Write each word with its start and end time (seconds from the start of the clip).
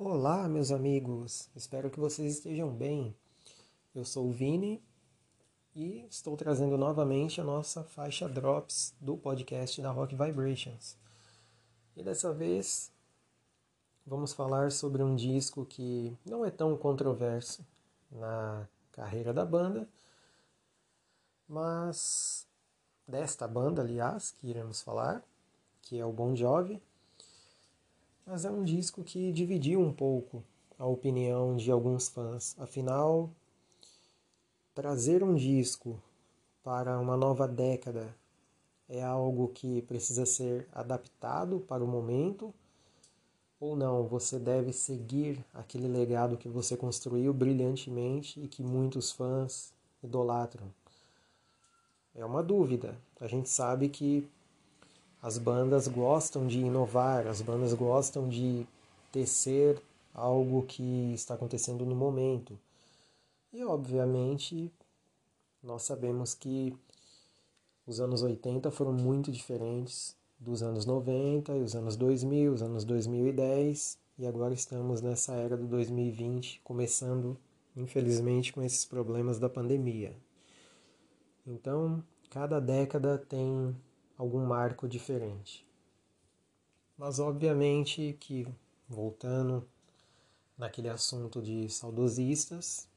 Olá, 0.00 0.48
meus 0.48 0.70
amigos. 0.70 1.50
Espero 1.56 1.90
que 1.90 1.98
vocês 1.98 2.34
estejam 2.34 2.70
bem. 2.70 3.12
Eu 3.92 4.04
sou 4.04 4.28
o 4.28 4.32
Vini 4.32 4.80
e 5.74 6.06
estou 6.08 6.36
trazendo 6.36 6.78
novamente 6.78 7.40
a 7.40 7.44
nossa 7.44 7.82
faixa 7.82 8.28
Drops 8.28 8.94
do 9.00 9.16
podcast 9.16 9.82
da 9.82 9.90
Rock 9.90 10.14
Vibrations. 10.14 10.96
E 11.96 12.04
dessa 12.04 12.32
vez 12.32 12.92
vamos 14.06 14.32
falar 14.32 14.70
sobre 14.70 15.02
um 15.02 15.16
disco 15.16 15.66
que 15.66 16.16
não 16.24 16.44
é 16.44 16.50
tão 16.52 16.76
controverso 16.76 17.66
na 18.08 18.68
carreira 18.92 19.34
da 19.34 19.44
banda, 19.44 19.88
mas 21.48 22.46
desta 23.04 23.48
banda, 23.48 23.82
aliás, 23.82 24.30
que 24.30 24.46
iremos 24.46 24.80
falar, 24.80 25.24
que 25.82 25.98
é 25.98 26.06
o 26.06 26.12
Bon 26.12 26.36
Jovi. 26.36 26.80
Mas 28.30 28.44
é 28.44 28.50
um 28.50 28.62
disco 28.62 29.02
que 29.02 29.32
dividiu 29.32 29.80
um 29.80 29.90
pouco 29.90 30.44
a 30.78 30.84
opinião 30.84 31.56
de 31.56 31.70
alguns 31.70 32.10
fãs. 32.10 32.54
Afinal, 32.58 33.30
trazer 34.74 35.24
um 35.24 35.34
disco 35.34 35.98
para 36.62 37.00
uma 37.00 37.16
nova 37.16 37.48
década 37.48 38.14
é 38.86 39.02
algo 39.02 39.48
que 39.48 39.80
precisa 39.80 40.26
ser 40.26 40.68
adaptado 40.74 41.60
para 41.60 41.82
o 41.82 41.88
momento 41.88 42.52
ou 43.58 43.74
não? 43.74 44.06
Você 44.06 44.38
deve 44.38 44.74
seguir 44.74 45.42
aquele 45.54 45.88
legado 45.88 46.36
que 46.36 46.50
você 46.50 46.76
construiu 46.76 47.32
brilhantemente 47.32 48.38
e 48.40 48.46
que 48.46 48.62
muitos 48.62 49.10
fãs 49.10 49.72
idolatram. 50.04 50.70
É 52.14 52.22
uma 52.26 52.42
dúvida. 52.42 52.94
A 53.18 53.26
gente 53.26 53.48
sabe 53.48 53.88
que 53.88 54.28
as 55.22 55.38
bandas 55.38 55.88
gostam 55.88 56.46
de 56.46 56.60
inovar, 56.60 57.26
as 57.26 57.42
bandas 57.42 57.74
gostam 57.74 58.28
de 58.28 58.66
tecer 59.10 59.80
algo 60.14 60.62
que 60.62 61.12
está 61.12 61.34
acontecendo 61.34 61.84
no 61.84 61.94
momento. 61.94 62.58
E 63.52 63.64
obviamente 63.64 64.72
nós 65.62 65.82
sabemos 65.82 66.34
que 66.34 66.76
os 67.86 68.00
anos 68.00 68.22
80 68.22 68.70
foram 68.70 68.92
muito 68.92 69.32
diferentes 69.32 70.14
dos 70.38 70.62
anos 70.62 70.84
90 70.84 71.56
e 71.56 71.62
os 71.62 71.74
anos 71.74 71.96
2000, 71.96 72.52
os 72.52 72.62
anos 72.62 72.84
2010 72.84 73.98
e 74.18 74.26
agora 74.26 74.54
estamos 74.54 75.00
nessa 75.00 75.32
era 75.34 75.56
do 75.56 75.66
2020, 75.66 76.60
começando 76.62 77.36
infelizmente 77.76 78.52
com 78.52 78.62
esses 78.62 78.84
problemas 78.84 79.38
da 79.38 79.48
pandemia. 79.48 80.14
Então, 81.46 82.02
cada 82.28 82.60
década 82.60 83.16
tem 83.16 83.74
algum 84.18 84.44
marco 84.44 84.88
diferente. 84.88 85.64
Mas 86.98 87.20
obviamente 87.20 88.16
que 88.18 88.46
voltando 88.88 89.64
naquele 90.58 90.88
assunto 90.88 91.40
de 91.40 91.68
saudosistas, 91.68 92.88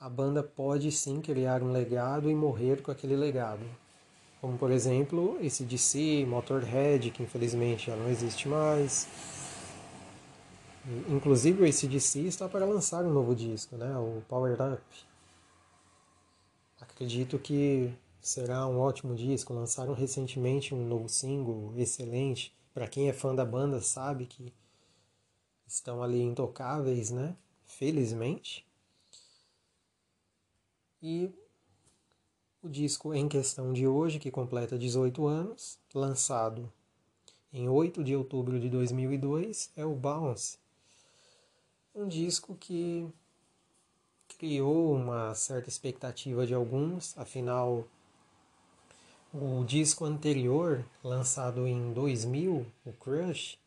a 0.00 0.08
banda 0.08 0.42
pode 0.42 0.90
sim 0.90 1.20
criar 1.20 1.62
um 1.62 1.70
legado 1.70 2.28
e 2.28 2.34
morrer 2.34 2.82
com 2.82 2.90
aquele 2.90 3.14
legado. 3.14 3.64
Como 4.40 4.58
por 4.58 4.72
exemplo, 4.72 5.38
esse 5.40 5.62
DC, 5.62 6.26
Motorhead, 6.26 7.12
que 7.12 7.22
infelizmente 7.22 7.86
já 7.86 7.94
não 7.94 8.08
existe 8.08 8.48
mais. 8.48 9.06
Inclusive 11.08 11.62
o 11.62 11.64
ACDC 11.64 12.22
está 12.26 12.48
para 12.48 12.66
lançar 12.66 13.04
um 13.04 13.12
novo 13.12 13.36
disco, 13.36 13.76
né? 13.76 13.96
o 13.96 14.20
Power 14.28 14.54
Up. 14.60 14.82
Acredito 16.80 17.38
que 17.38 17.94
será 18.22 18.66
um 18.66 18.78
ótimo 18.78 19.14
disco. 19.14 19.52
Lançaram 19.52 19.92
recentemente 19.92 20.74
um 20.74 20.86
novo 20.86 21.08
single 21.08 21.74
excelente. 21.76 22.54
Para 22.72 22.88
quem 22.88 23.08
é 23.08 23.12
fã 23.12 23.34
da 23.34 23.44
banda 23.44 23.82
sabe 23.82 24.24
que 24.24 24.54
estão 25.66 26.02
ali 26.02 26.22
intocáveis, 26.22 27.10
né? 27.10 27.36
Felizmente. 27.66 28.64
E 31.02 31.30
o 32.62 32.68
disco 32.68 33.12
em 33.12 33.28
questão 33.28 33.72
de 33.72 33.88
hoje, 33.88 34.20
que 34.20 34.30
completa 34.30 34.78
18 34.78 35.26
anos, 35.26 35.78
lançado 35.92 36.72
em 37.52 37.68
8 37.68 38.04
de 38.04 38.14
outubro 38.14 38.58
de 38.60 38.70
2002, 38.70 39.72
é 39.76 39.84
o 39.84 39.94
Bounce. 39.94 40.58
Um 41.94 42.06
disco 42.06 42.54
que 42.54 43.06
criou 44.38 44.94
uma 44.94 45.34
certa 45.34 45.68
expectativa 45.68 46.46
de 46.46 46.54
alguns, 46.54 47.18
afinal, 47.18 47.86
o 49.32 49.64
disco 49.64 50.04
anterior, 50.04 50.84
lançado 51.02 51.66
em 51.66 51.92
2000, 51.92 52.66
o 52.84 52.92
Crush, 52.92 53.58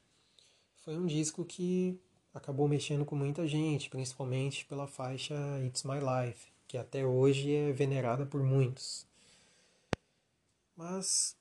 foi 0.84 0.98
um 0.98 1.06
disco 1.06 1.44
que 1.44 2.00
acabou 2.34 2.68
mexendo 2.68 3.06
com 3.06 3.16
muita 3.16 3.48
gente, 3.48 3.90
principalmente 3.90 4.66
pela 4.66 4.88
faixa 4.88 5.36
It's 5.66 5.84
My 5.84 6.00
Life 6.00 6.56
que 6.68 6.78
até 6.78 7.06
hoje 7.06 7.54
é 7.54 7.72
venerada 7.72 8.26
por 8.26 8.44
muitos. 8.44 9.06
Mas 10.76 11.36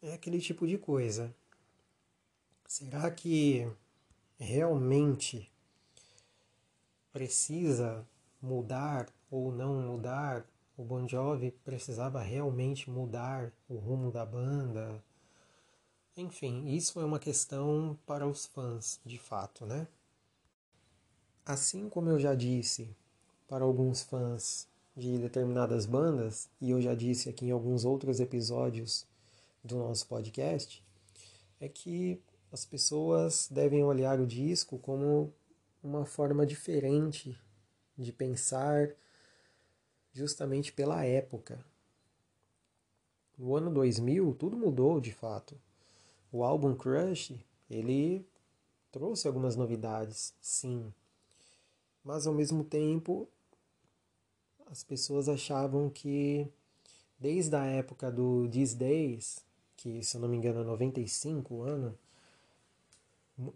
é 0.00 0.14
aquele 0.14 0.40
tipo 0.40 0.66
de 0.66 0.78
coisa. 0.78 1.34
Será 2.66 3.10
que 3.10 3.70
realmente 4.38 5.50
precisa 7.12 8.06
mudar 8.40 9.12
ou 9.30 9.52
não 9.52 9.82
mudar? 9.82 10.46
O 10.74 10.82
Bon 10.82 11.06
Jovi 11.06 11.50
precisava 11.50 12.22
realmente 12.22 12.88
mudar 12.88 13.52
o 13.68 13.76
rumo 13.76 14.10
da 14.10 14.24
banda? 14.24 15.04
Enfim, 16.16 16.66
isso 16.66 16.98
é 16.98 17.04
uma 17.04 17.18
questão 17.18 17.98
para 18.06 18.26
os 18.26 18.46
fãs, 18.46 18.98
de 19.04 19.18
fato, 19.18 19.66
né? 19.66 19.86
Assim 21.44 21.90
como 21.90 22.08
eu 22.08 22.18
já 22.18 22.34
disse 22.34 22.88
para 23.46 23.64
alguns 23.64 24.02
fãs 24.02 24.66
de 24.96 25.18
determinadas 25.18 25.84
bandas, 25.84 26.48
e 26.58 26.70
eu 26.70 26.80
já 26.80 26.94
disse 26.94 27.28
aqui 27.28 27.46
em 27.46 27.50
alguns 27.50 27.84
outros 27.84 28.18
episódios 28.18 29.06
do 29.62 29.76
nosso 29.76 30.06
podcast, 30.06 30.82
é 31.60 31.68
que 31.68 32.18
as 32.50 32.64
pessoas 32.64 33.46
devem 33.50 33.84
olhar 33.84 34.20
o 34.20 34.26
disco 34.26 34.78
como 34.78 35.32
uma 35.82 36.06
forma 36.06 36.46
diferente 36.46 37.38
de 37.96 38.10
pensar 38.10 38.94
justamente 40.12 40.72
pela 40.72 41.04
época. 41.04 41.64
No 43.36 43.56
ano 43.56 43.70
2000, 43.72 44.34
tudo 44.34 44.56
mudou 44.56 45.00
de 45.00 45.12
fato. 45.12 45.58
O 46.30 46.44
álbum 46.44 46.74
Crush, 46.74 47.38
ele 47.68 48.26
trouxe 48.90 49.26
algumas 49.26 49.56
novidades, 49.56 50.34
sim. 50.40 50.92
Mas 52.04 52.26
ao 52.26 52.34
mesmo 52.34 52.62
tempo, 52.62 53.28
as 54.66 54.82
pessoas 54.82 55.28
achavam 55.28 55.88
que 55.88 56.46
desde 57.18 57.54
a 57.54 57.64
época 57.64 58.10
do 58.10 58.48
These 58.48 58.76
Days, 58.76 59.44
que 59.76 60.02
se 60.02 60.16
eu 60.16 60.20
não 60.20 60.28
me 60.28 60.36
engano 60.36 60.60
é 60.60 60.64
95 60.64 61.62
ano, 61.62 61.96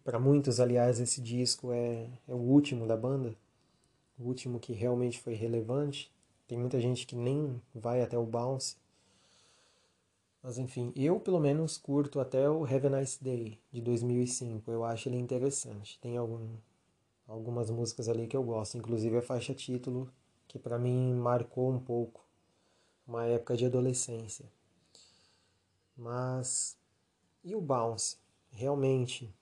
para 0.03 0.19
muitos, 0.19 0.59
aliás, 0.59 1.01
esse 1.01 1.21
disco 1.21 1.72
é, 1.72 2.09
é 2.27 2.34
o 2.34 2.39
último 2.39 2.86
da 2.86 2.97
banda, 2.97 3.36
o 4.19 4.25
último 4.25 4.59
que 4.59 4.72
realmente 4.72 5.21
foi 5.21 5.34
relevante. 5.34 6.10
Tem 6.47 6.57
muita 6.57 6.81
gente 6.81 7.07
que 7.07 7.16
nem 7.16 7.60
vai 7.75 8.03
até 8.03 8.16
o 8.16 8.25
Bounce. 8.25 8.77
Mas 10.43 10.59
enfim, 10.59 10.93
eu 10.95 11.19
pelo 11.19 11.41
menos 11.41 11.77
curto 11.77 12.21
até 12.21 12.48
o 12.48 12.65
Have 12.65 12.87
a 12.87 13.01
Nice 13.01 13.22
Day 13.22 13.59
de 13.72 13.81
2005. 13.81 14.71
Eu 14.71 14.84
acho 14.84 15.09
ele 15.09 15.19
interessante. 15.19 15.98
Tem 16.01 16.16
algum, 16.16 16.57
algumas 17.27 17.69
músicas 17.71 18.09
ali 18.09 18.27
que 18.27 18.37
eu 18.37 18.45
gosto, 18.45 18.78
inclusive 18.78 19.16
a 19.16 19.22
faixa 19.22 19.54
título 19.54 20.09
que 20.47 20.59
para 20.59 20.78
mim 20.78 21.13
marcou 21.15 21.71
um 21.71 21.81
pouco 21.81 22.25
uma 23.07 23.25
época 23.25 23.57
de 23.57 23.66
adolescência. 23.66 24.47
Mas 25.97 26.78
e 27.43 27.54
o 27.54 27.60
Bounce? 27.60 28.19
Realmente 28.51 29.33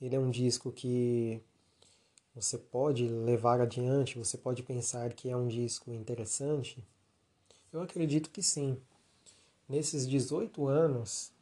ele 0.00 0.16
é 0.16 0.18
um 0.18 0.30
disco 0.30 0.70
que 0.70 1.40
você 2.34 2.58
pode 2.58 3.06
levar 3.06 3.60
adiante, 3.60 4.18
você 4.18 4.36
pode 4.36 4.62
pensar 4.62 5.12
que 5.12 5.30
é 5.30 5.36
um 5.36 5.46
disco 5.46 5.90
interessante? 5.90 6.82
Eu 7.72 7.80
acredito 7.80 8.30
que 8.30 8.42
sim. 8.42 8.76
Nesses 9.68 10.06
18 10.06 10.66
anos 10.66 11.32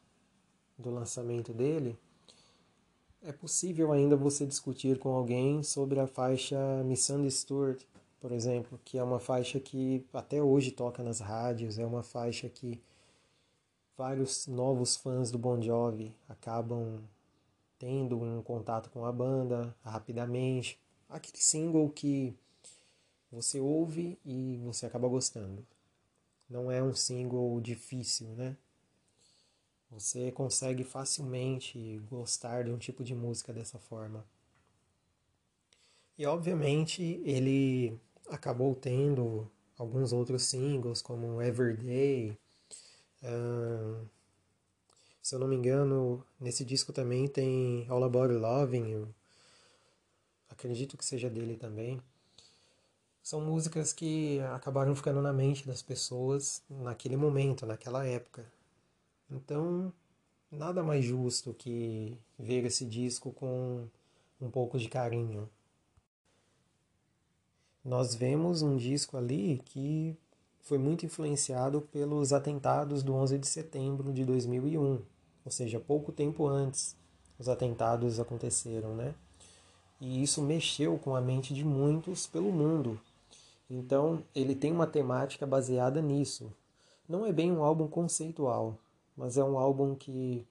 do 0.77 0.91
lançamento 0.91 1.51
dele, 1.51 1.97
é 3.21 3.31
possível 3.31 3.91
ainda 3.91 4.15
você 4.15 4.45
discutir 4.45 4.99
com 4.99 5.09
alguém 5.09 5.63
sobre 5.63 5.99
a 5.99 6.07
faixa 6.07 6.57
Misunderstood, 6.83 7.87
por 8.19 8.31
exemplo, 8.31 8.79
que 8.85 8.97
é 8.97 9.03
uma 9.03 9.19
faixa 9.19 9.59
que 9.59 10.05
até 10.13 10.41
hoje 10.41 10.71
toca 10.71 11.01
nas 11.01 11.19
rádios, 11.19 11.79
é 11.79 11.85
uma 11.85 12.03
faixa 12.03 12.47
que 12.49 12.81
vários 13.97 14.47
novos 14.47 14.95
fãs 14.95 15.31
do 15.31 15.37
Bon 15.37 15.61
Jovi 15.61 16.13
acabam 16.27 16.99
tendo 17.79 18.21
um 18.21 18.41
contato 18.41 18.89
com 18.89 19.05
a 19.05 19.11
banda 19.11 19.75
rapidamente. 19.83 20.79
Aquele 21.13 21.37
single 21.37 21.87
que 21.91 22.35
você 23.31 23.59
ouve 23.59 24.17
e 24.25 24.57
você 24.63 24.87
acaba 24.87 25.07
gostando. 25.07 25.63
Não 26.49 26.71
é 26.71 26.81
um 26.81 26.95
single 26.95 27.61
difícil, 27.61 28.29
né? 28.29 28.57
Você 29.91 30.31
consegue 30.31 30.83
facilmente 30.83 32.01
gostar 32.09 32.63
de 32.63 32.71
um 32.71 32.79
tipo 32.79 33.03
de 33.03 33.13
música 33.13 33.53
dessa 33.53 33.77
forma. 33.77 34.25
E 36.17 36.25
obviamente 36.25 37.21
ele 37.23 37.95
acabou 38.27 38.73
tendo 38.73 39.47
alguns 39.77 40.11
outros 40.13 40.41
singles, 40.45 40.99
como 40.99 41.39
Everyday. 41.39 42.35
Se 45.21 45.35
eu 45.35 45.39
não 45.39 45.47
me 45.47 45.55
engano, 45.55 46.25
nesse 46.39 46.65
disco 46.65 46.91
também 46.91 47.27
tem 47.27 47.85
All 47.87 48.03
About 48.03 48.33
Loving 48.33 48.89
You. 48.89 49.13
Acredito 50.63 50.95
que 50.95 51.03
seja 51.03 51.29
dele 51.29 51.57
também. 51.57 52.01
São 53.21 53.41
músicas 53.41 53.91
que 53.91 54.39
acabaram 54.55 54.95
ficando 54.95 55.21
na 55.21 55.33
mente 55.33 55.67
das 55.67 55.81
pessoas 55.81 56.63
naquele 56.69 57.17
momento, 57.17 57.65
naquela 57.65 58.05
época. 58.05 58.45
Então, 59.29 59.91
nada 60.49 60.81
mais 60.81 61.03
justo 61.03 61.53
que 61.53 62.17
ver 62.39 62.63
esse 62.63 62.85
disco 62.85 63.33
com 63.33 63.89
um 64.39 64.49
pouco 64.49 64.79
de 64.79 64.87
carinho. 64.87 65.49
Nós 67.83 68.15
vemos 68.15 68.61
um 68.61 68.77
disco 68.77 69.17
ali 69.17 69.61
que 69.65 70.17
foi 70.61 70.77
muito 70.77 71.05
influenciado 71.05 71.81
pelos 71.81 72.31
atentados 72.31 73.03
do 73.03 73.13
11 73.13 73.37
de 73.37 73.47
setembro 73.47 74.13
de 74.13 74.23
2001, 74.23 75.01
ou 75.43 75.51
seja, 75.51 75.77
pouco 75.77 76.13
tempo 76.13 76.47
antes 76.47 76.95
os 77.37 77.49
atentados 77.49 78.17
aconteceram, 78.17 78.95
né? 78.95 79.13
E 80.03 80.21
isso 80.21 80.41
mexeu 80.41 80.99
com 80.99 81.15
a 81.15 81.21
mente 81.21 81.53
de 81.53 81.63
muitos 81.63 82.27
pelo 82.27 82.51
mundo. 82.51 82.99
Então, 83.69 84.21
ele 84.35 84.53
tem 84.53 84.69
uma 84.69 84.85
temática 84.85 85.47
baseada 85.47 86.01
nisso. 86.01 86.51
Não 87.07 87.25
é 87.25 87.31
bem 87.31 87.49
um 87.53 87.63
álbum 87.63 87.87
conceitual, 87.87 88.77
mas 89.15 89.37
é 89.37 89.43
um 89.45 89.57
álbum 89.57 89.95
que 89.95 90.45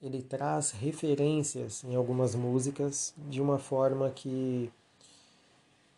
ele 0.00 0.22
traz 0.22 0.70
referências 0.70 1.82
em 1.82 1.96
algumas 1.96 2.36
músicas 2.36 3.12
de 3.28 3.42
uma 3.42 3.58
forma 3.58 4.08
que 4.10 4.70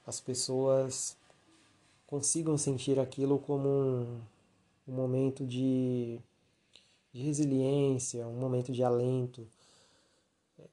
as 0.06 0.18
pessoas 0.18 1.18
consigam 2.06 2.56
sentir 2.56 2.98
aquilo 2.98 3.38
como 3.40 3.68
um, 3.68 4.20
um 4.88 4.92
momento 4.94 5.44
de, 5.44 6.18
de 7.12 7.22
resiliência, 7.22 8.26
um 8.26 8.40
momento 8.40 8.72
de 8.72 8.82
alento. 8.82 9.46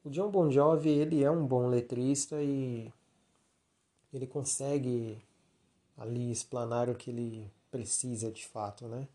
O 0.04 0.10
John 0.10 0.30
Bon 0.30 0.50
Jovi 0.50 0.90
ele 0.90 1.24
é 1.24 1.30
um 1.32 1.46
bom 1.46 1.68
letrista 1.68 2.42
e 2.42 2.92
ele 4.14 4.28
consegue 4.28 5.18
ali 5.98 6.32
explanar 6.32 6.90
o 6.90 6.96
que 6.96 7.10
ele 7.10 7.52
precisa 7.72 8.32
de 8.32 8.46
fato, 8.46 8.88
né? 8.88 9.08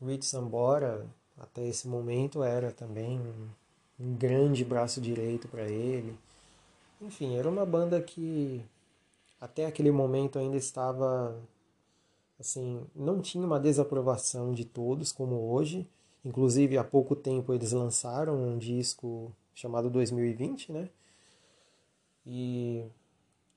Rich 0.00 0.26
Sambora, 0.26 1.06
até 1.38 1.66
esse 1.66 1.88
momento, 1.88 2.42
era 2.42 2.70
também 2.70 3.20
um, 3.98 4.14
grande 4.16 4.64
braço 4.64 5.00
direito 5.00 5.48
para 5.48 5.62
ele. 5.62 6.16
Enfim, 7.00 7.36
era 7.36 7.48
uma 7.48 7.64
banda 7.64 8.00
que 8.00 8.62
até 9.40 9.66
aquele 9.66 9.90
momento 9.90 10.38
ainda 10.38 10.56
estava 10.56 11.36
assim, 12.38 12.86
não 12.94 13.20
tinha 13.20 13.46
uma 13.46 13.58
desaprovação 13.58 14.52
de 14.52 14.64
todos 14.64 15.12
como 15.12 15.50
hoje. 15.52 15.88
Inclusive, 16.24 16.76
há 16.76 16.84
pouco 16.84 17.16
tempo 17.16 17.54
eles 17.54 17.72
lançaram 17.72 18.34
um 18.36 18.58
disco 18.58 19.32
chamado 19.56 19.88
2020, 19.88 20.70
né? 20.70 20.90
E 22.24 22.84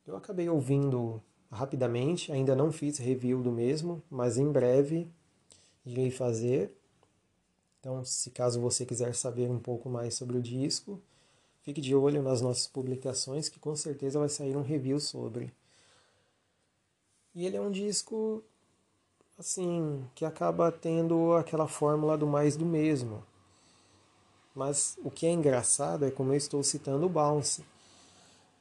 eu 0.08 0.16
acabei 0.16 0.50
ouvindo 0.50 1.22
rapidamente, 1.52 2.32
ainda 2.32 2.56
não 2.56 2.72
fiz 2.72 2.98
review 2.98 3.44
do 3.44 3.52
mesmo, 3.52 4.02
mas 4.10 4.38
em 4.38 4.50
breve 4.50 5.12
irei 5.86 6.10
fazer. 6.10 6.72
Então, 7.80 8.04
se 8.06 8.32
caso 8.32 8.62
você 8.62 8.86
quiser 8.86 9.14
saber 9.14 9.50
um 9.50 9.60
pouco 9.60 9.90
mais 9.90 10.16
sobre 10.16 10.38
o 10.38 10.42
disco, 10.42 11.02
fique 11.62 11.82
de 11.82 11.94
olho 11.94 12.24
nas 12.24 12.42
nossas 12.42 12.68
publicações 12.68 13.50
que 13.50 13.60
com 13.60 13.76
certeza 13.76 14.20
vai 14.20 14.30
sair 14.30 14.56
um 14.56 14.64
review 14.64 15.00
sobre. 15.00 15.54
E 17.36 17.46
ele 17.46 17.58
é 17.58 17.62
um 17.62 17.72
disco 17.72 18.44
assim, 19.38 20.06
que 20.16 20.24
acaba 20.24 20.72
tendo 20.72 21.34
aquela 21.34 21.68
fórmula 21.68 22.18
do 22.18 22.28
mais 22.28 22.56
do 22.56 22.66
mesmo. 22.66 23.24
Mas 24.60 24.98
o 25.06 25.10
que 25.10 25.26
é 25.26 25.32
engraçado 25.32 26.04
é 26.04 26.12
como 26.12 26.34
eu 26.34 26.36
estou 26.36 26.62
citando 26.62 27.06
o 27.06 27.10
Bounce, 27.10 27.64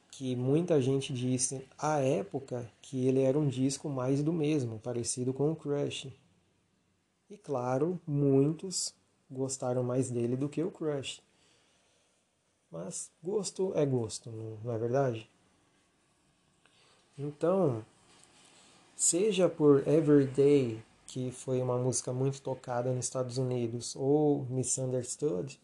que 0.09 0.33
muita 0.33 0.81
gente 0.81 1.11
disse 1.11 1.67
à 1.77 1.99
época 1.99 2.71
que 2.81 3.05
ele 3.05 3.21
era 3.21 3.37
um 3.37 3.49
disco 3.49 3.89
mais 3.89 4.23
do 4.23 4.31
mesmo, 4.31 4.79
parecido 4.79 5.33
com 5.33 5.51
o 5.51 5.55
Crush. 5.57 6.07
E 7.29 7.37
claro, 7.37 7.99
muitos 8.07 8.93
gostaram 9.29 9.83
mais 9.83 10.09
dele 10.09 10.37
do 10.37 10.47
que 10.47 10.63
o 10.63 10.71
Crush. 10.71 11.21
Mas 12.71 13.11
gosto 13.21 13.73
é 13.75 13.85
gosto, 13.85 14.31
não 14.63 14.71
é 14.71 14.77
verdade? 14.77 15.29
Então, 17.17 17.83
seja 18.95 19.49
por 19.49 19.85
Everyday, 19.85 20.81
que 21.07 21.29
foi 21.29 21.61
uma 21.61 21.77
música 21.77 22.13
muito 22.13 22.41
tocada 22.41 22.89
nos 22.89 23.03
Estados 23.03 23.37
Unidos, 23.37 23.97
ou 23.97 24.45
Misunderstood, 24.49 25.59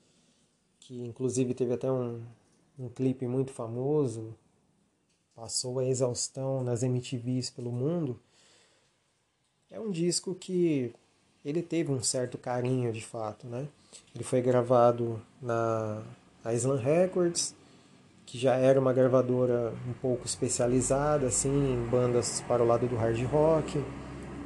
que 0.86 1.04
inclusive 1.04 1.56
teve 1.56 1.74
até 1.74 1.92
um, 1.92 2.22
um 2.78 2.88
clipe 2.88 3.28
muito 3.28 3.52
famoso, 3.52 4.36
passou 5.36 5.80
a 5.80 5.86
exaustão 5.86 6.64
nas 6.64 6.84
MTVs 6.84 7.50
pelo 7.50 7.72
mundo, 7.72 8.20
é 9.72 9.80
um 9.80 9.90
disco 9.90 10.36
que 10.36 10.94
ele 11.44 11.64
teve 11.64 11.92
um 11.92 12.04
certo 12.04 12.38
carinho 12.38 12.94
de 12.94 13.04
fato, 13.04 13.48
né? 13.48 13.68
Ele 14.14 14.24
foi 14.24 14.42
gravado 14.42 15.20
na 15.42 16.04
Island 16.54 16.84
Records, 16.84 17.56
que 18.24 18.38
já 18.38 18.56
era 18.56 18.80
uma 18.80 18.94
gravadora 18.94 19.74
um 19.88 19.94
pouco 19.94 20.28
especializada 20.28 21.28
assim 21.28 21.74
em 21.74 21.90
bandas 21.90 22.42
para 22.42 22.64
o 22.64 22.68
lado 22.68 22.88
do 22.88 22.96
hard 22.96 23.20
rock, 23.26 23.80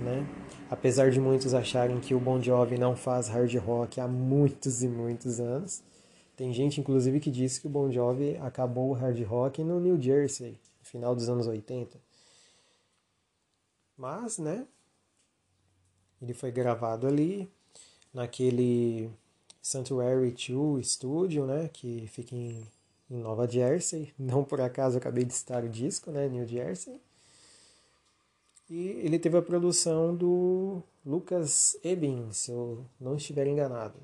né? 0.01 0.25
Apesar 0.71 1.11
de 1.11 1.19
muitos 1.19 1.53
acharem 1.53 1.99
que 1.99 2.15
o 2.15 2.19
Bon 2.19 2.41
Jovi 2.41 2.77
não 2.77 2.95
faz 2.95 3.27
hard 3.27 3.53
rock 3.55 3.99
há 3.99 4.07
muitos 4.07 4.83
e 4.83 4.87
muitos 4.87 5.39
anos, 5.39 5.83
tem 6.39 6.53
gente 6.53 6.79
inclusive 6.79 7.19
que 7.19 7.29
diz 7.29 7.59
que 7.59 7.67
o 7.67 7.69
Bon 7.69 7.91
Jovi 7.91 8.37
acabou 8.37 8.91
o 8.91 8.93
hard 8.93 9.21
rock 9.25 9.61
no 9.61 9.77
New 9.77 10.01
Jersey, 10.01 10.51
no 10.51 10.85
final 10.85 11.13
dos 11.13 11.27
anos 11.27 11.47
80. 11.47 11.99
Mas, 13.97 14.37
né, 14.37 14.65
ele 16.21 16.33
foi 16.33 16.49
gravado 16.49 17.05
ali, 17.05 17.51
naquele 18.13 19.11
Sanctuary 19.61 20.31
2 20.31 20.89
Studio, 20.89 21.45
né, 21.45 21.67
que 21.73 22.07
fica 22.07 22.33
em, 22.33 22.65
em, 23.11 23.17
Nova 23.17 23.45
Jersey. 23.45 24.13
Não 24.17 24.41
por 24.45 24.61
acaso 24.61 24.97
acabei 24.97 25.25
de 25.25 25.33
estar 25.33 25.65
o 25.65 25.67
disco, 25.67 26.09
né, 26.09 26.29
New 26.29 26.47
Jersey. 26.47 27.01
E 28.69 28.91
ele 29.03 29.19
teve 29.19 29.37
a 29.37 29.41
produção 29.41 30.15
do 30.15 30.81
Lucas 31.05 31.77
Ebin, 31.83 32.31
se 32.31 32.49
eu 32.49 32.85
não 32.97 33.17
estiver 33.17 33.45
enganado. 33.45 33.99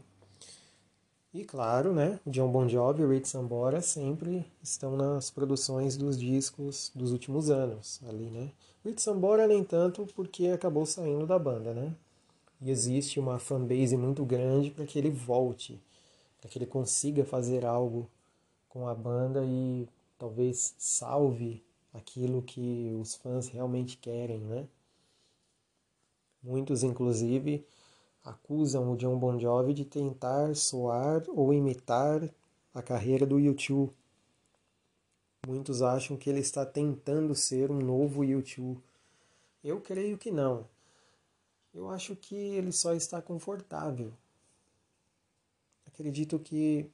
E 1.35 1.43
claro, 1.43 1.91
né, 1.91 2.17
John 2.25 2.49
Bon 2.49 2.65
Jovi 2.65 3.01
e 3.01 3.05
o 3.05 3.11
Rich 3.11 3.27
Sambora 3.27 3.81
sempre 3.81 4.45
estão 4.63 4.95
nas 4.95 5.29
produções 5.29 5.97
dos 5.97 6.17
discos 6.17 6.93
dos 6.95 7.11
últimos 7.11 7.49
anos 7.49 7.99
ali, 8.07 8.29
né. 8.29 8.53
Rich 8.85 9.01
Sambora 9.01 9.45
nem 9.45 9.61
tanto 9.61 10.07
porque 10.15 10.47
acabou 10.47 10.85
saindo 10.85 11.27
da 11.27 11.37
banda, 11.37 11.73
né 11.73 11.93
e 12.61 12.71
existe 12.71 13.19
uma 13.19 13.37
fanbase 13.37 13.97
muito 13.97 14.23
grande 14.23 14.71
para 14.71 14.85
que 14.85 14.97
ele 14.97 15.09
volte, 15.09 15.77
para 16.39 16.49
que 16.49 16.57
ele 16.57 16.65
consiga 16.65 17.25
fazer 17.25 17.65
algo 17.65 18.09
com 18.69 18.87
a 18.87 18.95
banda 18.95 19.43
e 19.43 19.89
talvez 20.17 20.73
salve 20.77 21.61
aquilo 21.93 22.41
que 22.43 22.97
os 22.97 23.13
fãs 23.13 23.49
realmente 23.49 23.97
querem, 23.97 24.39
né? 24.39 24.65
Muitos, 26.41 26.81
inclusive, 26.81 27.65
acusam 28.25 28.91
o 28.91 28.97
John 28.97 29.17
Bon 29.19 29.39
Jovi 29.39 29.71
de 29.71 29.85
tentar 29.85 30.55
soar 30.55 31.23
ou 31.29 31.53
imitar 31.53 32.27
a 32.73 32.81
carreira 32.81 33.23
do 33.25 33.39
YouTube. 33.39 33.93
Muitos 35.47 35.83
acham 35.83 36.17
que 36.17 36.27
ele 36.27 36.39
está 36.39 36.65
tentando 36.65 37.35
ser 37.35 37.69
um 37.69 37.77
novo 37.77 38.23
YouTube. 38.23 38.81
Eu 39.63 39.79
creio 39.79 40.17
que 40.17 40.31
não. 40.31 40.67
Eu 41.71 41.89
acho 41.89 42.15
que 42.15 42.35
ele 42.35 42.71
só 42.71 42.95
está 42.95 43.21
confortável. 43.21 44.11
Acredito 45.85 46.39
que 46.39 46.89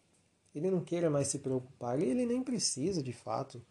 ele 0.54 0.70
não 0.70 0.82
queira 0.82 1.10
mais 1.10 1.30
se 1.30 1.40
preocupar 1.40 2.00
ele 2.02 2.26
nem 2.26 2.44
precisa 2.44 3.02
de 3.02 3.14
fato. 3.14 3.62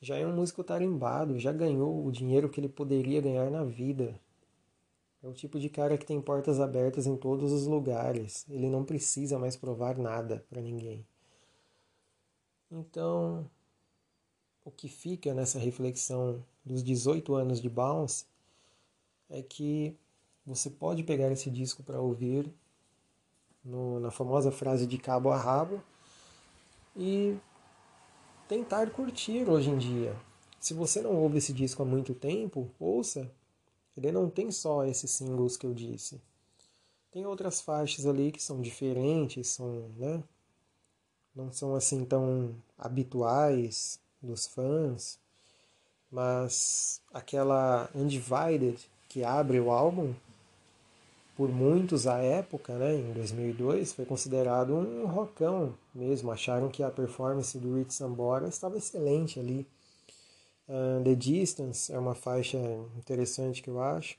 Já 0.00 0.16
é 0.16 0.26
um 0.26 0.34
músico 0.34 0.64
tarimbado, 0.64 1.38
já 1.38 1.52
ganhou 1.52 2.04
o 2.04 2.10
dinheiro 2.10 2.48
que 2.48 2.58
ele 2.58 2.68
poderia 2.68 3.20
ganhar 3.20 3.50
na 3.50 3.62
vida. 3.62 4.18
É 5.22 5.28
o 5.28 5.32
tipo 5.32 5.60
de 5.60 5.68
cara 5.68 5.96
que 5.96 6.04
tem 6.04 6.20
portas 6.20 6.58
abertas 6.58 7.06
em 7.06 7.16
todos 7.16 7.52
os 7.52 7.66
lugares. 7.66 8.44
Ele 8.48 8.68
não 8.68 8.84
precisa 8.84 9.38
mais 9.38 9.56
provar 9.56 9.96
nada 9.96 10.44
para 10.50 10.60
ninguém. 10.60 11.06
Então, 12.70 13.48
o 14.64 14.70
que 14.70 14.88
fica 14.88 15.32
nessa 15.32 15.58
reflexão 15.58 16.44
dos 16.64 16.82
18 16.82 17.34
anos 17.34 17.60
de 17.60 17.68
Bounce 17.68 18.26
é 19.30 19.42
que 19.42 19.96
você 20.44 20.68
pode 20.68 21.04
pegar 21.04 21.30
esse 21.30 21.50
disco 21.50 21.82
para 21.82 22.00
ouvir 22.00 22.52
no, 23.64 24.00
na 24.00 24.10
famosa 24.10 24.50
frase 24.50 24.86
de 24.86 24.98
cabo 24.98 25.30
a 25.30 25.36
rabo 25.36 25.80
e 26.96 27.36
tentar 28.48 28.90
curtir 28.90 29.48
hoje 29.48 29.70
em 29.70 29.78
dia. 29.78 30.16
Se 30.58 30.74
você 30.74 31.00
não 31.00 31.14
ouve 31.14 31.38
esse 31.38 31.52
disco 31.52 31.82
há 31.82 31.86
muito 31.86 32.14
tempo, 32.14 32.70
ouça. 32.78 33.30
Ele 33.96 34.12
não 34.12 34.28
tem 34.30 34.50
só 34.50 34.84
esses 34.84 35.10
singles 35.10 35.56
que 35.56 35.66
eu 35.66 35.74
disse. 35.74 36.20
Tem 37.10 37.26
outras 37.26 37.60
faixas 37.60 38.06
ali 38.06 38.32
que 38.32 38.42
são 38.42 38.60
diferentes, 38.60 39.48
são, 39.48 39.90
né? 39.96 40.22
Não 41.34 41.52
são 41.52 41.74
assim 41.74 42.04
tão 42.04 42.54
habituais 42.78 43.98
dos 44.20 44.46
fãs, 44.46 45.18
mas 46.10 47.00
aquela 47.12 47.90
Undivided 47.94 48.78
que 49.08 49.24
abre 49.24 49.58
o 49.60 49.70
álbum 49.70 50.14
por 51.36 51.48
muitos 51.48 52.06
à 52.06 52.18
época, 52.18 52.74
né, 52.76 52.94
em 52.94 53.12
2002, 53.12 53.92
foi 53.92 54.04
considerado 54.04 54.74
um 54.74 55.06
rockão 55.06 55.74
mesmo. 55.94 56.30
Acharam 56.30 56.68
que 56.68 56.82
a 56.82 56.90
performance 56.90 57.58
do 57.58 57.76
Rich 57.76 57.94
Sambora 57.94 58.48
estava 58.48 58.76
excelente 58.76 59.40
ali. 59.40 59.66
Uh, 60.68 61.02
The 61.04 61.14
Distance 61.14 61.92
é 61.92 61.98
uma 61.98 62.14
faixa 62.14 62.58
interessante 62.96 63.62
que 63.62 63.70
eu 63.70 63.80
acho. 63.80 64.16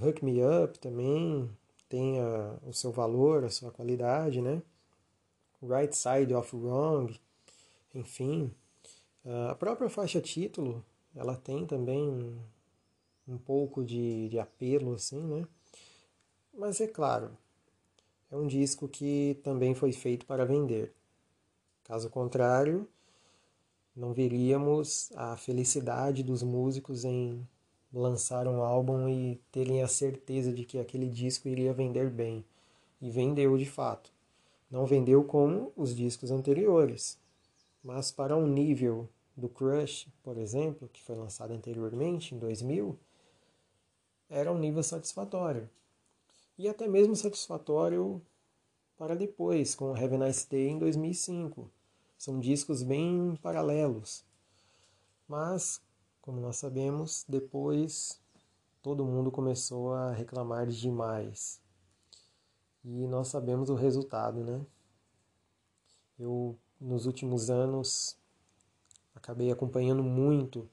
Hook 0.00 0.24
Me 0.24 0.40
Up 0.44 0.78
também 0.78 1.50
tem 1.88 2.20
a, 2.20 2.58
o 2.66 2.72
seu 2.72 2.92
valor, 2.92 3.44
a 3.44 3.50
sua 3.50 3.70
qualidade, 3.70 4.40
né? 4.40 4.62
Right 5.62 5.96
Side 5.96 6.32
of 6.34 6.54
Wrong, 6.54 7.18
enfim. 7.94 8.54
Uh, 9.24 9.48
a 9.50 9.54
própria 9.54 9.88
faixa 9.88 10.20
título, 10.20 10.84
ela 11.14 11.36
tem 11.36 11.66
também 11.66 12.08
um, 12.08 12.38
um 13.26 13.38
pouco 13.38 13.84
de, 13.84 14.28
de 14.28 14.38
apelo, 14.38 14.94
assim, 14.94 15.20
né? 15.20 15.46
Mas 16.52 16.80
é 16.80 16.86
claro, 16.86 17.36
é 18.30 18.36
um 18.36 18.46
disco 18.46 18.88
que 18.88 19.40
também 19.42 19.74
foi 19.74 19.92
feito 19.92 20.26
para 20.26 20.44
vender. 20.44 20.92
Caso 21.84 22.10
contrário, 22.10 22.86
não 23.98 24.12
veríamos 24.12 25.10
a 25.16 25.36
felicidade 25.36 26.22
dos 26.22 26.40
músicos 26.40 27.04
em 27.04 27.44
lançar 27.92 28.46
um 28.46 28.62
álbum 28.62 29.08
e 29.08 29.40
terem 29.50 29.82
a 29.82 29.88
certeza 29.88 30.52
de 30.52 30.64
que 30.64 30.78
aquele 30.78 31.08
disco 31.08 31.48
iria 31.48 31.72
vender 31.72 32.08
bem. 32.08 32.44
E 33.00 33.10
vendeu 33.10 33.58
de 33.58 33.66
fato. 33.66 34.12
Não 34.70 34.86
vendeu 34.86 35.24
como 35.24 35.72
os 35.76 35.96
discos 35.96 36.30
anteriores, 36.30 37.18
mas 37.82 38.12
para 38.12 38.36
um 38.36 38.46
nível 38.46 39.08
do 39.36 39.48
Crush, 39.48 40.08
por 40.22 40.38
exemplo, 40.38 40.88
que 40.92 41.02
foi 41.02 41.16
lançado 41.16 41.52
anteriormente, 41.52 42.36
em 42.36 42.38
2000, 42.38 42.96
era 44.30 44.52
um 44.52 44.58
nível 44.58 44.82
satisfatório 44.82 45.68
e 46.56 46.68
até 46.68 46.86
mesmo 46.86 47.16
satisfatório 47.16 48.22
para 48.96 49.16
depois, 49.16 49.74
com 49.74 49.92
Have 49.92 50.14
a 50.14 50.18
Nice 50.18 50.48
Day 50.48 50.68
em 50.68 50.78
2005. 50.78 51.68
São 52.18 52.40
discos 52.40 52.82
bem 52.82 53.38
paralelos. 53.40 54.24
Mas, 55.28 55.80
como 56.20 56.40
nós 56.40 56.56
sabemos, 56.56 57.24
depois 57.28 58.20
todo 58.82 59.04
mundo 59.04 59.30
começou 59.30 59.94
a 59.94 60.12
reclamar 60.12 60.66
de 60.66 60.80
demais. 60.80 61.60
E 62.84 63.06
nós 63.06 63.28
sabemos 63.28 63.70
o 63.70 63.74
resultado, 63.74 64.42
né? 64.42 64.60
Eu, 66.18 66.56
nos 66.80 67.06
últimos 67.06 67.50
anos, 67.50 68.16
acabei 69.14 69.52
acompanhando 69.52 70.02
muito 70.02 70.68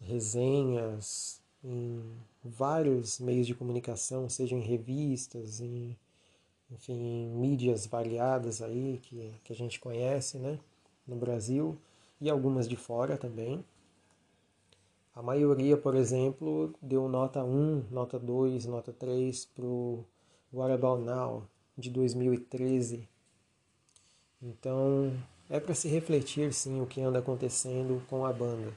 resenhas 0.00 1.40
em 1.62 2.02
vários 2.44 3.18
meios 3.18 3.46
de 3.46 3.54
comunicação, 3.54 4.28
seja 4.28 4.56
em 4.56 4.60
revistas, 4.60 5.60
em, 5.60 5.96
enfim, 6.70 7.28
mídias 7.28 7.86
variadas 7.86 8.60
aí 8.62 8.98
que, 9.02 9.34
que 9.44 9.52
a 9.52 9.56
gente 9.56 9.78
conhece, 9.78 10.38
né, 10.38 10.58
no 11.06 11.16
Brasil 11.16 11.76
e 12.20 12.28
algumas 12.28 12.68
de 12.68 12.76
fora 12.76 13.16
também. 13.16 13.64
A 15.14 15.22
maioria, 15.22 15.76
por 15.76 15.94
exemplo, 15.94 16.74
deu 16.82 17.08
nota 17.08 17.42
1, 17.42 17.86
nota 17.90 18.18
2, 18.18 18.66
nota 18.66 18.92
3 18.92 19.46
para 19.46 19.64
o 19.64 20.04
What 20.52 20.72
About 20.72 21.02
Now 21.02 21.48
de 21.76 21.90
2013. 21.90 23.08
Então, 24.42 25.12
é 25.48 25.58
para 25.58 25.74
se 25.74 25.88
refletir 25.88 26.52
sim 26.52 26.82
o 26.82 26.86
que 26.86 27.00
anda 27.00 27.20
acontecendo 27.20 28.02
com 28.08 28.26
a 28.26 28.32
banda. 28.32 28.76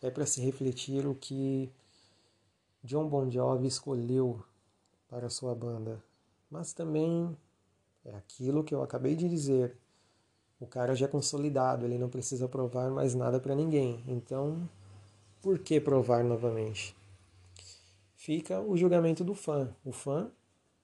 É 0.00 0.10
para 0.10 0.26
se 0.26 0.40
refletir 0.40 1.06
o 1.06 1.14
que 1.14 1.68
John 2.84 3.08
Bon 3.08 3.28
Jovi 3.28 3.66
escolheu 3.66 4.44
para 5.08 5.30
sua 5.30 5.54
banda. 5.54 6.00
Mas 6.50 6.72
também 6.72 7.36
é 8.04 8.14
aquilo 8.16 8.62
que 8.62 8.74
eu 8.74 8.82
acabei 8.82 9.16
de 9.16 9.28
dizer. 9.28 9.76
O 10.60 10.66
cara 10.66 10.94
já 10.94 11.06
é 11.06 11.08
consolidado, 11.08 11.84
ele 11.84 11.98
não 11.98 12.08
precisa 12.08 12.48
provar 12.48 12.90
mais 12.90 13.14
nada 13.14 13.40
para 13.40 13.54
ninguém. 13.54 14.02
Então, 14.06 14.68
por 15.42 15.58
que 15.58 15.80
provar 15.80 16.24
novamente? 16.24 16.96
Fica 18.16 18.60
o 18.60 18.76
julgamento 18.76 19.22
do 19.22 19.34
fã. 19.34 19.68
O 19.84 19.92
fã 19.92 20.30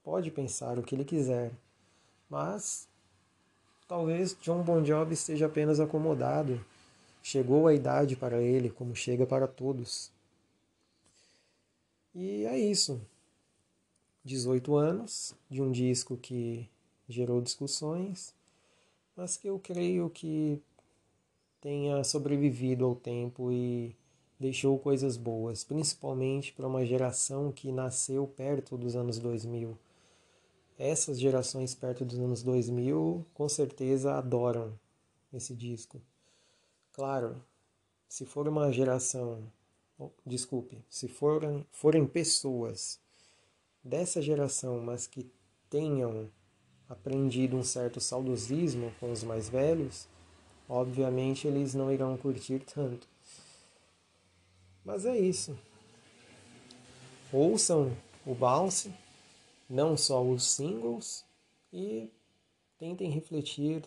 pode 0.03 0.29
pensar 0.29 0.77
o 0.77 0.83
que 0.83 0.93
ele 0.93 1.05
quiser, 1.05 1.51
mas 2.29 2.87
talvez 3.87 4.37
John 4.41 4.61
Bon 4.61 4.83
Jovi 4.85 5.13
esteja 5.13 5.47
apenas 5.47 5.79
acomodado. 5.79 6.63
Chegou 7.23 7.67
a 7.67 7.73
idade 7.73 8.15
para 8.15 8.41
ele, 8.41 8.69
como 8.69 8.95
chega 8.95 9.25
para 9.25 9.47
todos. 9.47 10.11
E 12.13 12.45
é 12.45 12.57
isso. 12.57 13.01
18 14.23 14.75
anos 14.75 15.33
de 15.49 15.61
um 15.61 15.71
disco 15.71 16.15
que 16.15 16.69
gerou 17.09 17.41
discussões, 17.41 18.33
mas 19.15 19.35
que 19.35 19.47
eu 19.47 19.59
creio 19.59 20.09
que 20.09 20.61
tenha 21.59 22.03
sobrevivido 22.03 22.85
ao 22.85 22.95
tempo 22.95 23.51
e 23.51 23.95
deixou 24.39 24.77
coisas 24.79 25.17
boas, 25.17 25.63
principalmente 25.63 26.53
para 26.53 26.67
uma 26.67 26.85
geração 26.85 27.51
que 27.51 27.71
nasceu 27.71 28.27
perto 28.27 28.77
dos 28.77 28.95
anos 28.95 29.19
2000. 29.19 29.77
Essas 30.77 31.19
gerações 31.19 31.75
perto 31.75 32.05
dos 32.05 32.17
anos 32.19 32.41
2000 32.41 33.25
com 33.33 33.49
certeza 33.49 34.15
adoram 34.15 34.73
esse 35.33 35.55
disco. 35.55 36.01
Claro, 36.91 37.41
se 38.07 38.25
for 38.25 38.47
uma 38.47 38.71
geração 38.71 39.43
desculpe, 40.25 40.83
se 40.89 41.07
forem, 41.07 41.65
forem 41.71 42.05
pessoas 42.05 42.99
dessa 43.83 44.21
geração, 44.21 44.79
mas 44.79 45.07
que 45.07 45.29
tenham 45.69 46.29
aprendido 46.89 47.55
um 47.55 47.63
certo 47.63 47.99
saudosismo 47.99 48.91
com 48.99 49.11
os 49.11 49.23
mais 49.23 49.47
velhos, 49.47 50.07
obviamente 50.67 51.47
eles 51.47 51.73
não 51.73 51.91
irão 51.91 52.17
curtir 52.17 52.59
tanto. 52.59 53.07
Mas 54.83 55.05
é 55.05 55.17
isso. 55.17 55.57
Ouçam 57.31 57.95
o 58.25 58.35
Bounce, 58.35 58.93
não 59.69 59.95
só 59.95 60.21
os 60.21 60.43
singles, 60.43 61.23
e 61.71 62.11
tentem 62.77 63.09
refletir 63.09 63.83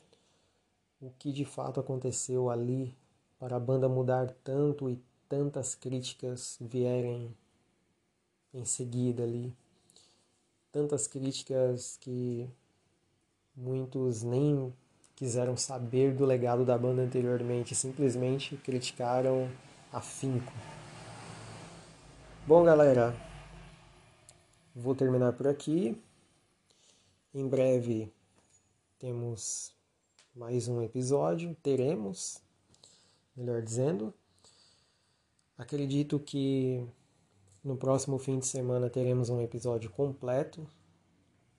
o 1.00 1.10
que 1.18 1.30
de 1.30 1.44
fato 1.44 1.78
aconteceu 1.78 2.48
ali 2.48 2.96
para 3.38 3.56
a 3.56 3.60
banda 3.60 3.88
mudar 3.88 4.30
tanto 4.42 4.88
e 4.88 4.98
tantas 5.28 5.74
críticas 5.74 6.56
vierem 6.60 7.36
em 8.54 8.64
seguida 8.64 9.24
ali, 9.24 9.54
tantas 10.74 11.06
críticas 11.06 11.96
que 12.00 12.50
muitos 13.54 14.24
nem 14.24 14.74
quiseram 15.14 15.56
saber 15.56 16.12
do 16.12 16.26
legado 16.26 16.64
da 16.64 16.76
banda 16.76 17.00
anteriormente, 17.00 17.76
simplesmente 17.76 18.56
criticaram 18.56 19.48
afinco. 19.92 20.52
Bom, 22.44 22.64
galera, 22.64 23.14
vou 24.74 24.96
terminar 24.96 25.32
por 25.34 25.46
aqui. 25.46 25.96
Em 27.32 27.46
breve 27.46 28.12
temos 28.98 29.72
mais 30.34 30.66
um 30.66 30.82
episódio, 30.82 31.54
teremos, 31.62 32.42
melhor 33.36 33.62
dizendo. 33.62 34.12
Acredito 35.56 36.18
que 36.18 36.84
no 37.64 37.76
próximo 37.76 38.18
fim 38.18 38.38
de 38.38 38.46
semana 38.46 38.90
teremos 38.90 39.30
um 39.30 39.40
episódio 39.40 39.90
completo, 39.90 40.66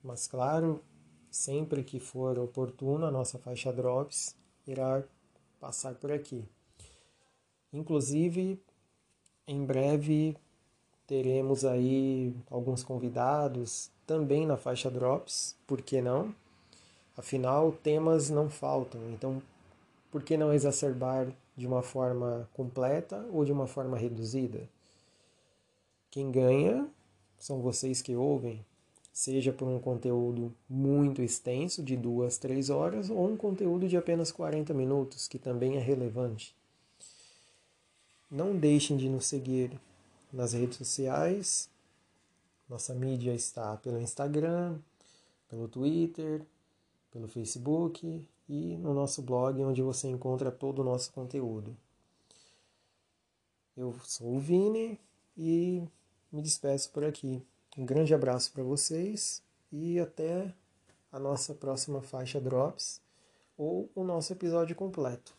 mas 0.04 0.28
claro, 0.28 0.80
sempre 1.28 1.82
que 1.82 1.98
for 1.98 2.38
oportuno, 2.38 3.06
a 3.06 3.10
nossa 3.10 3.38
faixa 3.38 3.72
Drops 3.72 4.36
irá 4.66 5.02
passar 5.58 5.94
por 5.94 6.12
aqui. 6.12 6.44
Inclusive, 7.72 8.62
em 9.48 9.64
breve 9.64 10.36
teremos 11.08 11.64
aí 11.64 12.32
alguns 12.48 12.84
convidados 12.84 13.90
também 14.06 14.46
na 14.46 14.56
faixa 14.56 14.88
Drops, 14.88 15.56
por 15.66 15.82
que 15.82 16.00
não? 16.00 16.32
Afinal, 17.16 17.72
temas 17.72 18.30
não 18.30 18.48
faltam, 18.48 19.00
então 19.10 19.42
por 20.10 20.22
que 20.22 20.36
não 20.36 20.52
exacerbar 20.52 21.26
de 21.56 21.66
uma 21.66 21.82
forma 21.82 22.48
completa 22.54 23.26
ou 23.32 23.44
de 23.44 23.50
uma 23.50 23.66
forma 23.66 23.96
reduzida? 23.96 24.68
Quem 26.16 26.30
ganha 26.30 26.88
são 27.38 27.60
vocês 27.60 28.00
que 28.00 28.16
ouvem. 28.16 28.64
seja 29.12 29.52
por 29.52 29.68
um 29.68 29.78
conteúdo 29.78 30.50
muito 30.66 31.20
extenso, 31.20 31.82
de 31.82 31.94
duas, 31.94 32.38
três 32.38 32.70
horas, 32.70 33.10
ou 33.10 33.28
um 33.28 33.36
conteúdo 33.36 33.86
de 33.86 33.98
apenas 33.98 34.32
40 34.32 34.72
minutos, 34.72 35.28
que 35.28 35.38
também 35.38 35.76
é 35.76 35.78
relevante. 35.78 36.56
Não 38.30 38.56
deixem 38.56 38.96
de 38.96 39.10
nos 39.10 39.26
seguir 39.26 39.78
nas 40.32 40.54
redes 40.54 40.78
sociais. 40.78 41.68
Nossa 42.66 42.94
mídia 42.94 43.34
está 43.34 43.76
pelo 43.76 44.00
Instagram, 44.00 44.78
pelo 45.50 45.68
Twitter, 45.68 46.46
pelo 47.10 47.28
Facebook 47.28 48.26
e 48.48 48.76
no 48.78 48.94
nosso 48.94 49.20
blog, 49.20 49.62
onde 49.62 49.82
você 49.82 50.08
encontra 50.08 50.50
todo 50.50 50.78
o 50.78 50.84
nosso 50.84 51.12
conteúdo. 51.12 51.76
Eu 53.76 53.94
sou 54.02 54.36
o 54.36 54.40
Vini 54.40 54.98
e 55.36 55.86
me 56.32 56.42
despeço 56.42 56.90
por 56.92 57.04
aqui. 57.04 57.42
Um 57.76 57.84
grande 57.84 58.14
abraço 58.14 58.52
para 58.52 58.62
vocês 58.62 59.42
e 59.70 59.98
até 60.00 60.54
a 61.12 61.18
nossa 61.18 61.54
próxima 61.54 62.02
faixa 62.02 62.40
Drops 62.40 63.00
ou 63.56 63.90
o 63.94 64.04
nosso 64.04 64.32
episódio 64.32 64.74
completo. 64.76 65.36